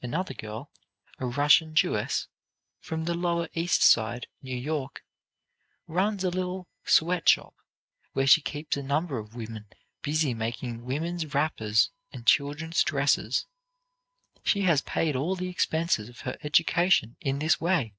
[0.00, 0.70] Another girl,
[1.18, 2.26] a Russian Jewess,
[2.80, 5.04] from the lower East Side, New York,
[5.86, 7.54] runs a little "sweat shop,"
[8.14, 9.66] where she keeps a number of women
[10.00, 13.44] busy making women's wrappers and children's dresses.
[14.42, 17.92] She has paid all the expenses of her education in this way.